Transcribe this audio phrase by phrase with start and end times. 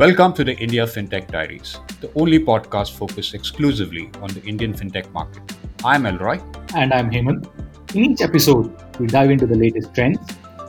[0.00, 5.12] Welcome to the India FinTech Diaries, the only podcast focused exclusively on the Indian FinTech
[5.12, 5.42] market.
[5.84, 6.40] I'm Elroy.
[6.74, 7.46] And I'm Hemant.
[7.94, 10.18] In each episode, we dive into the latest trends,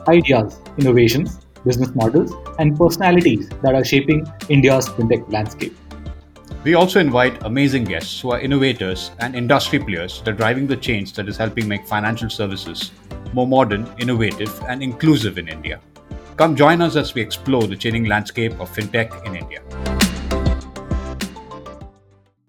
[0.06, 5.74] ideas, innovations, business models, and personalities that are shaping India's FinTech landscape.
[6.62, 10.76] We also invite amazing guests who are innovators and industry players that are driving the
[10.76, 12.90] change that is helping make financial services
[13.32, 15.80] more modern, innovative, and inclusive in India.
[16.38, 19.60] Come join us as we explore the changing landscape of fintech in India.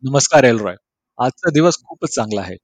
[0.03, 0.75] नमस्कार Elroy
[1.17, 2.55] आजचा दिवस खूपच चांगला आहे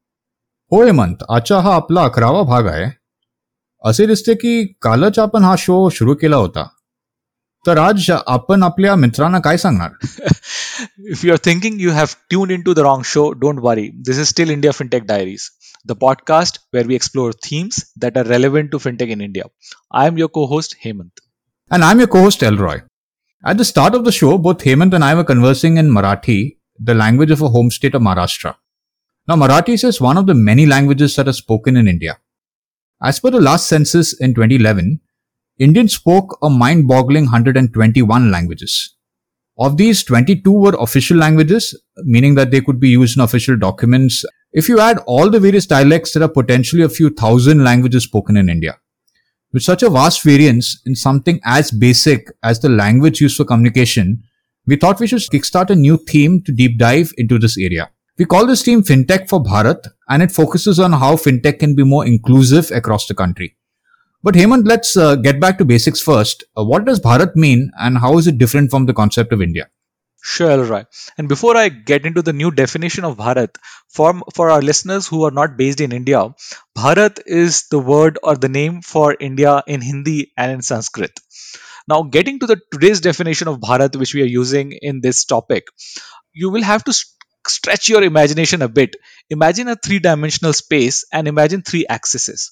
[0.72, 2.90] हो हेमंत आजचा हा आपला अकरावा भाग आहे
[3.84, 4.52] असे दिसते की
[4.82, 6.68] कालच आपण हा शो सुरू केला होता
[7.66, 10.08] तर आज आपण आपल्या मित्रांना काय सांगणार
[11.14, 14.54] if you're thinking you have tuned into the wrong show don't worry this is still
[14.58, 15.48] india fintech diaries
[15.92, 19.48] the podcast where we explore themes that are relevant to fintech in india
[20.04, 21.26] i am your co-host hemant
[21.72, 22.82] And I'm your co host Elroy.
[23.46, 26.96] At the start of the show, both Hemant and I were conversing in Marathi, the
[26.96, 28.56] language of a home state of Maharashtra.
[29.28, 32.18] Now, Marathi is one of the many languages that are spoken in India.
[33.04, 35.00] As per the last census in 2011,
[35.60, 38.96] Indians spoke a mind boggling 121 languages.
[39.60, 44.26] Of these, 22 were official languages, meaning that they could be used in official documents.
[44.52, 48.36] If you add all the various dialects, there are potentially a few thousand languages spoken
[48.36, 48.80] in India.
[49.54, 54.24] With such a vast variance in something as basic as the language used for communication,
[54.66, 57.92] we thought we should kickstart a new theme to deep dive into this area.
[58.18, 61.84] We call this theme FinTech for Bharat, and it focuses on how FinTech can be
[61.84, 63.56] more inclusive across the country.
[64.24, 66.44] But Hemant, let's uh, get back to basics first.
[66.58, 69.70] Uh, what does Bharat mean, and how is it different from the concept of India?
[70.22, 70.84] Sure, Elroy.
[71.18, 73.56] And before I get into the new definition of Bharat,
[73.90, 76.34] for, for our listeners who are not based in India,
[76.78, 81.20] Bharat is the word or the name for India in Hindi and in Sanskrit.
[81.88, 85.66] Now, getting to the today's definition of Bharat, which we are using in this topic,
[86.34, 87.14] you will have to st-
[87.48, 88.96] stretch your imagination a bit.
[89.30, 92.52] Imagine a three dimensional space and imagine three axes.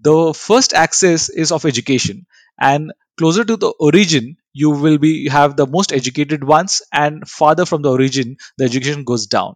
[0.00, 2.26] The first axis is of education,
[2.60, 7.66] and closer to the origin, you will be have the most educated ones, and farther
[7.66, 9.54] from the origin, the education goes down.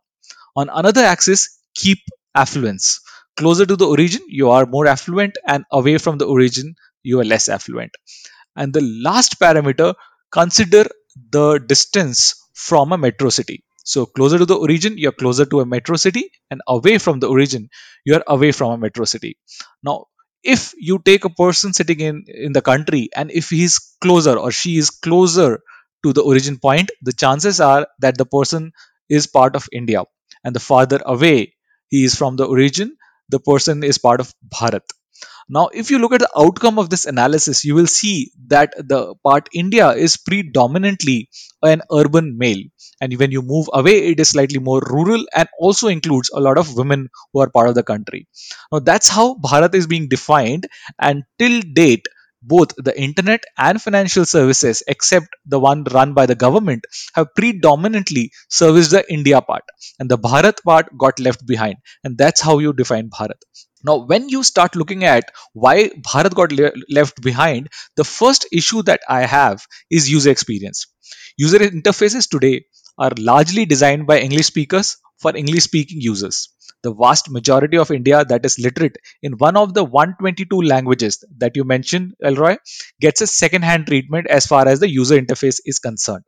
[0.56, 1.98] On another axis, keep
[2.34, 3.00] affluence.
[3.36, 7.24] Closer to the origin, you are more affluent, and away from the origin, you are
[7.24, 7.92] less affluent.
[8.56, 9.94] And the last parameter,
[10.30, 10.84] consider
[11.30, 13.64] the distance from a metro city.
[13.84, 17.28] So closer to the origin, you're closer to a metro city, and away from the
[17.28, 17.68] origin,
[18.04, 19.38] you're away from a metro city.
[19.82, 20.06] Now,
[20.44, 24.50] if you take a person sitting in in the country, and if he's closer or
[24.52, 25.60] she is closer
[26.04, 28.72] to the origin point, the chances are that the person
[29.08, 30.04] is part of India,
[30.44, 31.54] and the farther away
[31.88, 32.96] he is from the origin,
[33.28, 34.86] the person is part of Bharat.
[35.48, 39.14] Now, if you look at the outcome of this analysis, you will see that the
[39.24, 41.28] part India is predominantly
[41.62, 42.64] an urban male.
[43.00, 46.58] And when you move away, it is slightly more rural and also includes a lot
[46.58, 48.26] of women who are part of the country.
[48.72, 50.66] Now, that's how Bharat is being defined.
[50.98, 52.06] And till date,
[52.42, 58.32] both the internet and financial services, except the one run by the government, have predominantly
[58.48, 59.64] serviced the India part.
[59.98, 61.76] And the Bharat part got left behind.
[62.04, 63.40] And that's how you define Bharat.
[63.84, 68.82] Now, when you start looking at why Bharat got le- left behind, the first issue
[68.82, 70.86] that I have is user experience.
[71.36, 72.64] User interfaces today
[72.98, 76.48] are largely designed by English speakers for English speaking users.
[76.82, 81.56] The vast majority of India that is literate in one of the 122 languages that
[81.56, 82.56] you mentioned, Elroy,
[83.00, 86.24] gets a second hand treatment as far as the user interface is concerned.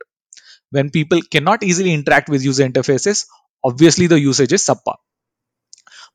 [0.71, 3.25] When people cannot easily interact with user interfaces,
[3.63, 4.95] obviously the usage is subpar.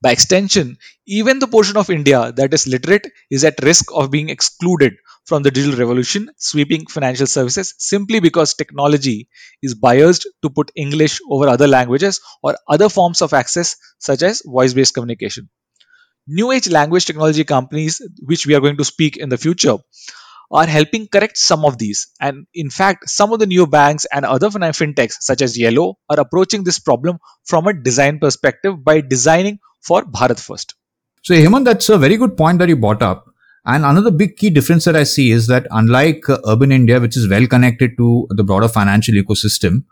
[0.03, 4.31] By extension, even the portion of India that is literate is at risk of being
[4.31, 4.95] excluded
[5.27, 9.29] from the digital revolution sweeping financial services simply because technology
[9.63, 14.43] is biased to put English over other languages or other forms of access such as
[14.45, 15.51] voice based communication.
[16.27, 19.77] New age language technology companies, which we are going to speak in the future,
[20.51, 22.09] are helping correct some of these.
[22.21, 26.21] And in fact, some of the new banks and other fintechs, such as Yellow, are
[26.21, 30.75] approaching this problem from a design perspective by designing for Bharat first.
[31.23, 33.27] So, Hemant, that's a very good point that you brought up.
[33.67, 37.17] And another big key difference that I see is that unlike uh, urban India, which
[37.17, 39.85] is well connected to the broader financial ecosystem,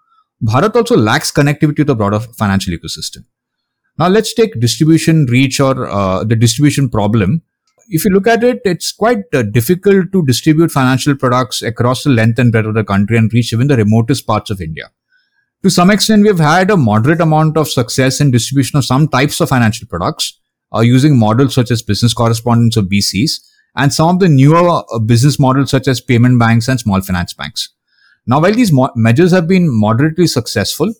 [0.42, 3.24] Bharat also lacks connectivity to the broader financial ecosystem.
[3.98, 7.42] Now, let's take distribution reach or uh, the distribution problem.
[7.88, 12.10] If you look at it, it's quite uh, difficult to distribute financial products across the
[12.10, 14.90] length and breadth of the country and reach even the remotest parts of India.
[15.64, 19.40] To some extent, we've had a moderate amount of success in distribution of some types
[19.40, 20.38] of financial products
[20.72, 23.40] uh, using models such as business correspondents or BCs
[23.74, 27.34] and some of the newer uh, business models such as payment banks and small finance
[27.34, 27.74] banks.
[28.24, 30.94] Now, while these mo- measures have been moderately successful,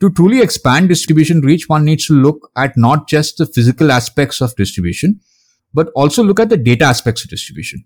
[0.00, 4.40] to truly expand distribution reach, one needs to look at not just the physical aspects
[4.40, 5.20] of distribution,
[5.74, 7.84] but also look at the data aspects of distribution.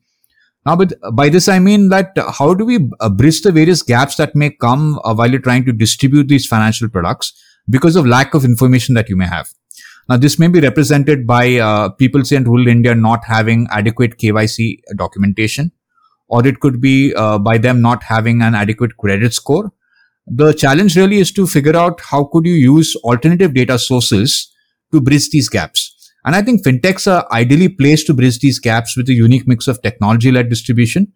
[0.66, 4.16] Now, but by this I mean that how do we uh, bridge the various gaps
[4.16, 7.32] that may come uh, while you're trying to distribute these financial products
[7.70, 9.48] because of lack of information that you may have.
[10.08, 14.18] Now, this may be represented by uh, people say in rural India not having adequate
[14.18, 15.72] KYC documentation,
[16.28, 19.72] or it could be uh, by them not having an adequate credit score.
[20.26, 24.52] The challenge really is to figure out how could you use alternative data sources
[24.92, 25.95] to bridge these gaps.
[26.26, 29.68] And I think fintechs are ideally placed to bridge these gaps with a unique mix
[29.68, 31.12] of technology-led distribution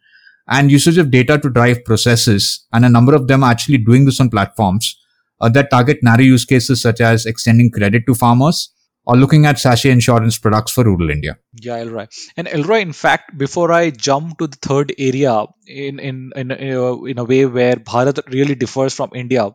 [0.48, 2.64] and usage of data to drive processes.
[2.72, 4.96] And a number of them are actually doing this on platforms
[5.40, 8.72] uh, that target narrow use cases such as extending credit to farmers,
[9.06, 11.36] or looking at sachet insurance products for rural India.
[11.60, 12.06] Yeah, Elroy.
[12.36, 17.02] And Elroy, in fact, before I jump to the third area in in in, uh,
[17.02, 19.50] in a way where Bharat really differs from India,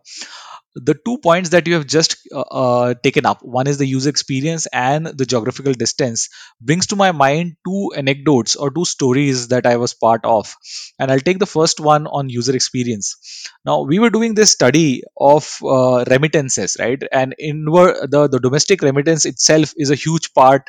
[0.76, 4.10] the two points that you have just uh, uh, taken up one is the user
[4.10, 6.28] experience and the geographical distance
[6.60, 10.54] brings to my mind two anecdotes or two stories that i was part of.
[10.98, 13.16] And i'll take the first one on user experience.
[13.64, 17.02] Now we were doing this study of uh, remittances right?
[17.10, 20.68] And inward the, the domestic remittance itself is a huge part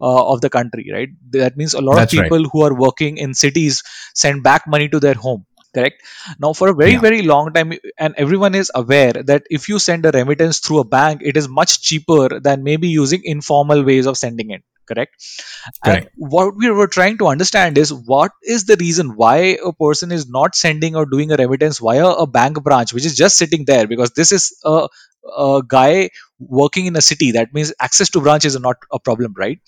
[0.00, 1.08] uh, of the country right?
[1.30, 2.50] That means a lot That's of people right.
[2.52, 3.82] who are working in cities
[4.14, 6.02] send back money to their home correct
[6.40, 7.02] now for a very Yeah.
[7.04, 10.84] very long time and everyone is aware that if you send a remittance through a
[10.84, 15.14] bank it is much cheaper than maybe using informal ways of sending it correct
[15.84, 16.08] and Correct.
[16.16, 20.28] what we were trying to understand is what is the reason why a person is
[20.28, 23.86] not sending or doing a remittance via a bank branch which is just sitting there
[23.86, 24.88] because this is a,
[25.36, 29.34] a guy working in a city that means access to branch is not a problem
[29.36, 29.60] right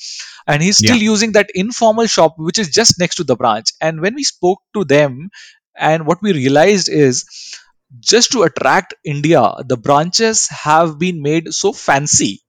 [0.47, 1.05] and he's still Yeah.
[1.07, 4.61] using that informal shop which is just next to the branch and when we spoke
[4.75, 5.31] to them
[5.77, 7.25] and what we realized is
[8.13, 12.41] just to attract india the branches have been made so fancy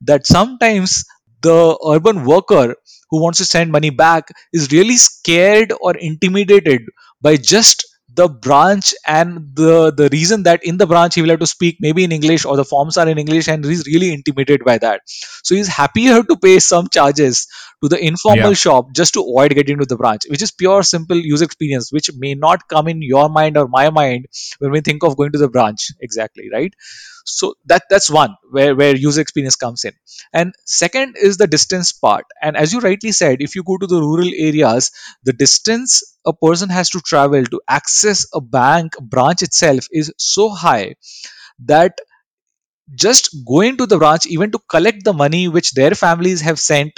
[0.00, 1.04] that sometimes
[1.42, 2.74] the urban worker
[3.10, 6.82] who wants to send money back is really scared or intimidated
[7.20, 7.84] by just
[8.16, 11.78] the branch and the the reason that in the branch he will have to speak
[11.80, 15.00] maybe in english or the forms are in english and he's really intimidated by that.
[15.42, 17.48] So he's happier to pay some charges
[17.84, 18.62] to the informal Yeah.
[18.64, 22.10] shop just to avoid getting to the branch which is pure simple user experience which
[22.24, 24.26] may not come in your mind or my mind
[24.58, 25.90] when we think of going to the branch.
[26.00, 26.74] Exactly right?
[27.26, 29.92] So that that's one where where user experience comes in.
[30.32, 32.24] And second is the distance part.
[32.42, 34.90] And as you rightly said if you go to the rural areas
[35.24, 40.48] the distance a person has to travel to access a bank branch itself is so
[40.50, 40.94] high
[41.60, 41.98] that
[42.94, 46.92] just going to the branch even to collect the money which their families have sent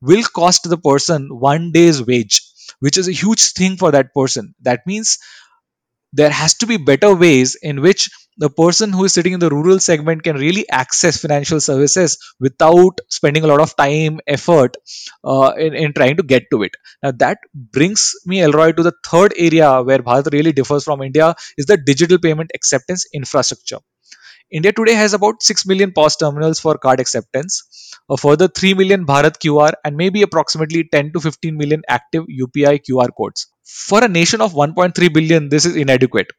[0.00, 2.42] will cost the person one day's wage
[2.80, 4.54] which is a huge thing for that person.
[4.62, 5.18] That means
[6.12, 9.50] there has to be better ways in which the person who is sitting in the
[9.50, 14.76] rural segment can really access financial services without spending a lot of time effort
[15.24, 16.72] uh, in, in trying to get to it.
[17.02, 21.34] Now that brings me elroy to the third area where bharat really differs from india
[21.58, 23.78] is the digital payment acceptance infrastructure
[24.52, 27.62] India today has about 6 million POS terminals for card acceptance,
[28.10, 32.80] a further 3 million Bharat QR, and maybe approximately 10 to 15 million active UPI
[32.88, 33.46] QR codes.
[33.62, 36.32] For a nation of 1.3 billion, this is inadequate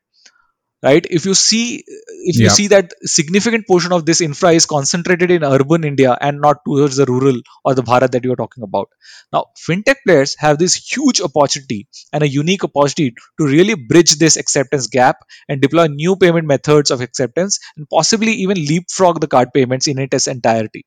[0.84, 1.06] right?
[1.10, 5.44] If you see if you see that significant portion of this infra is concentrated in
[5.44, 8.90] urban india and not towards the rural or the bharat that you are talking about.
[9.34, 14.38] Now fintech players have this huge opportunity and a unique opportunity to really bridge this
[14.38, 15.18] acceptance gap
[15.50, 20.00] and deploy new payment methods of acceptance and possibly even leapfrog the card payments in
[20.00, 20.86] its entirety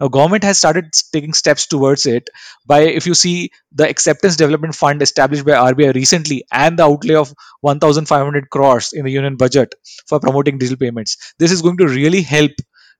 [0.00, 2.28] now government has started taking steps towards it
[2.66, 7.14] by if you see the acceptance development fund established by rbi recently and the outlay
[7.14, 9.74] of 1500 crores in the union budget
[10.06, 12.52] for promoting digital payments this is going to really help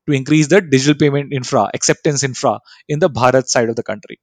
[0.06, 4.18] to increase the digital payment infra acceptance infra in the bharat side of the country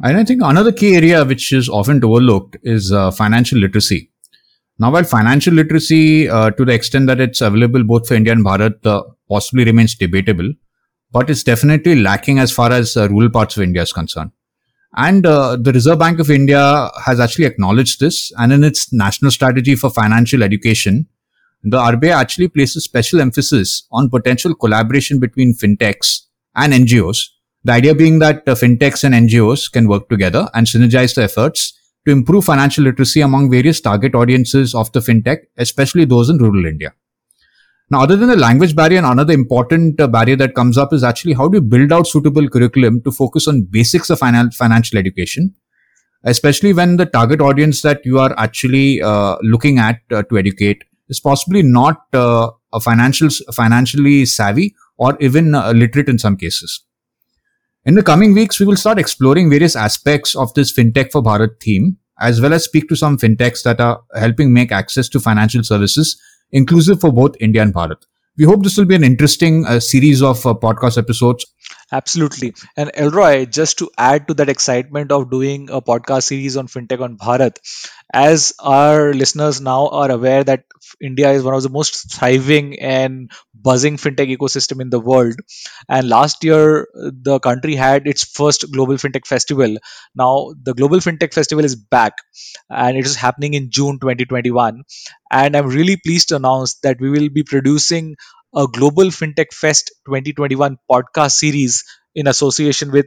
[0.00, 4.10] And I think another key area which is often overlooked is uh, financial literacy.
[4.78, 8.44] Now, while financial literacy, uh, to the extent that it's available both for India and
[8.44, 10.50] Bharat, uh, possibly remains debatable,
[11.12, 14.32] but it's definitely lacking as far as uh, rural parts of India is concerned.
[14.96, 19.30] And uh, the Reserve Bank of India has actually acknowledged this, and in its national
[19.30, 21.06] strategy for financial education,
[21.62, 26.22] the RBI actually places special emphasis on potential collaboration between fintechs
[26.56, 27.18] and NGOs.
[27.64, 31.78] The idea being that uh, fintechs and NGOs can work together and synergize the efforts
[32.04, 36.66] to improve financial literacy among various target audiences of the fintech, especially those in rural
[36.66, 36.92] India.
[37.92, 41.34] Now, other than the language barrier, another important uh, barrier that comes up is actually
[41.34, 45.54] how do you build out suitable curriculum to focus on basics of finan- financial education,
[46.24, 50.84] especially when the target audience that you are actually uh, looking at uh, to educate
[51.10, 56.86] is possibly not uh, a financial, financially savvy or even uh, literate in some cases.
[57.84, 61.60] In the coming weeks, we will start exploring various aspects of this FinTech for Bharat
[61.60, 65.62] theme, as well as speak to some fintechs that are helping make access to financial
[65.62, 66.18] services
[66.52, 68.02] inclusive for both India and Bharat.
[68.38, 71.44] We hope this will be an interesting uh, series of uh, podcast episodes.
[71.92, 72.54] Absolutely.
[72.76, 77.00] And Elroy, just to add to that excitement of doing a podcast series on FinTech
[77.02, 77.58] on Bharat,
[78.14, 80.64] as our listeners now are aware that
[81.02, 85.34] India is one of the most thriving and buzzing fintech ecosystem in the world.
[85.88, 89.76] And last year, the country had its first global fintech festival.
[90.14, 92.14] Now, the global fintech festival is back
[92.70, 94.82] and it is happening in June 2021.
[95.30, 98.16] And I'm really pleased to announce that we will be producing
[98.54, 103.06] a Global FinTech Fest 2021 podcast series in association with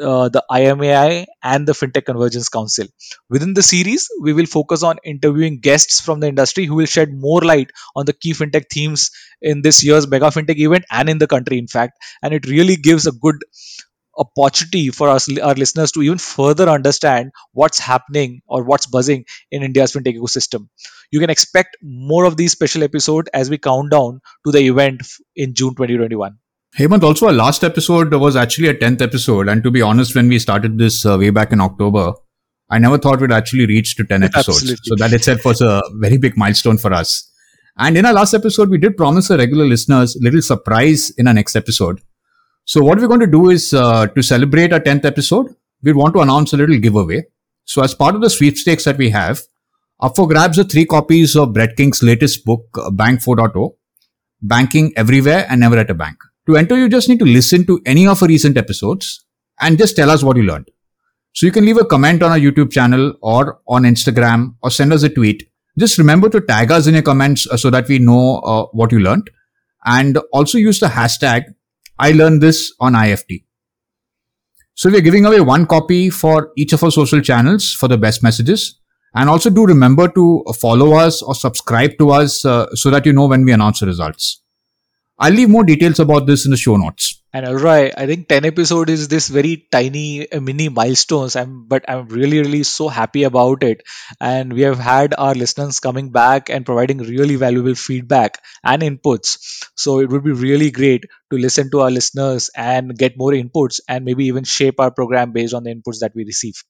[0.00, 2.86] uh, the IMAI and the FinTech Convergence Council.
[3.30, 7.08] Within the series, we will focus on interviewing guests from the industry who will shed
[7.12, 11.18] more light on the key FinTech themes in this year's Mega FinTech event and in
[11.18, 11.98] the country, in fact.
[12.22, 13.36] And it really gives a good
[14.16, 19.62] opportunity for us our listeners to even further understand what's happening or what's buzzing in
[19.62, 20.68] India's fintech ecosystem.
[21.10, 25.02] You can expect more of these special episodes as we count down to the event
[25.36, 26.38] in June 2021.
[26.78, 29.48] Hemant, also our last episode was actually a 10th episode.
[29.48, 32.14] And to be honest, when we started this uh, way back in October,
[32.70, 34.62] I never thought we'd actually reach to 10 episodes.
[34.62, 34.78] Absolutely.
[34.84, 37.30] So that itself was a very big milestone for us.
[37.76, 41.28] And in our last episode, we did promise our regular listeners a little surprise in
[41.28, 42.00] our next episode.
[42.64, 46.14] So what we're going to do is uh, to celebrate our 10th episode, we want
[46.14, 47.24] to announce a little giveaway.
[47.64, 49.40] So as part of the sweepstakes that we have,
[50.00, 53.74] up for grabs are three copies of Brett King's latest book, uh, Bank 4.0,
[54.42, 56.16] Banking Everywhere and Never at a Bank.
[56.46, 59.24] To enter, you just need to listen to any of our recent episodes
[59.60, 60.68] and just tell us what you learned.
[61.34, 64.92] So you can leave a comment on our YouTube channel or on Instagram or send
[64.92, 65.48] us a tweet.
[65.78, 68.92] Just remember to tag us in your comments uh, so that we know uh, what
[68.92, 69.30] you learned.
[69.84, 71.44] And also use the hashtag
[72.02, 73.44] I learned this on IFD.
[74.74, 78.24] So we're giving away one copy for each of our social channels for the best
[78.24, 78.80] messages.
[79.14, 83.12] And also do remember to follow us or subscribe to us uh, so that you
[83.12, 84.42] know when we announce the results.
[85.16, 87.21] I'll leave more details about this in the show notes.
[87.34, 91.34] And Alright, I think 10 episode is this very tiny uh, mini milestones.
[91.34, 93.82] I'm but I'm really really so happy about it.
[94.20, 99.38] And we have had our listeners coming back and providing really valuable feedback and inputs.
[99.76, 103.80] So it would be really great to listen to our listeners and get more inputs
[103.88, 106.62] and maybe even shape our program based on the inputs that we receive.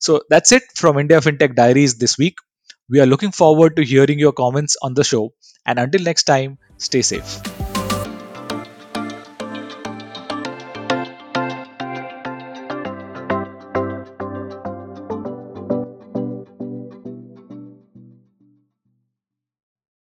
[0.00, 2.36] So that's it from India FinTech Diaries this week.
[2.90, 5.34] We are looking forward to hearing your comments on the show.
[5.66, 7.53] And until next time, stay safe.